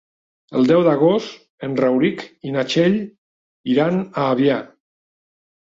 El 0.59 0.69
deu 0.69 0.79
d'agost 0.87 1.67
en 1.67 1.75
Rauric 1.81 2.25
i 2.51 2.55
na 2.57 2.65
Txell 2.73 2.99
iran 3.77 4.03
a 4.03 4.27
Avià. 4.35 4.59